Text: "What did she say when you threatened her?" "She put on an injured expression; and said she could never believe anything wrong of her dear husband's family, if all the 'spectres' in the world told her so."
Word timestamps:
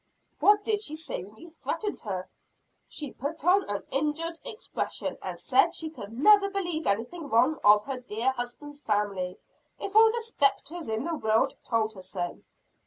"What 0.39 0.63
did 0.63 0.81
she 0.81 0.95
say 0.95 1.23
when 1.23 1.35
you 1.37 1.51
threatened 1.51 1.99
her?" 1.99 2.27
"She 2.89 3.11
put 3.13 3.45
on 3.45 3.69
an 3.69 3.83
injured 3.91 4.39
expression; 4.43 5.15
and 5.21 5.39
said 5.39 5.75
she 5.75 5.91
could 5.91 6.11
never 6.11 6.49
believe 6.49 6.87
anything 6.87 7.29
wrong 7.29 7.59
of 7.63 7.85
her 7.85 7.99
dear 7.99 8.31
husband's 8.31 8.79
family, 8.79 9.37
if 9.77 9.95
all 9.95 10.11
the 10.11 10.21
'spectres' 10.21 10.87
in 10.87 11.03
the 11.05 11.13
world 11.13 11.53
told 11.63 11.93
her 11.93 12.01
so." 12.01 12.39